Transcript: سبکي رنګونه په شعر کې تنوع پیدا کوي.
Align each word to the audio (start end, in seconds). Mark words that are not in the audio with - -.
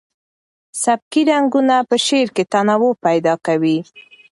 سبکي 0.83 1.21
رنګونه 1.31 1.75
په 1.89 1.95
شعر 2.05 2.27
کې 2.35 2.43
تنوع 2.51 2.93
پیدا 3.05 3.33
کوي. 3.45 3.77